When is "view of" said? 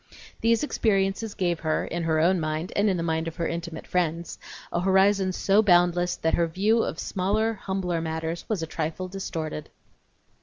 6.47-6.97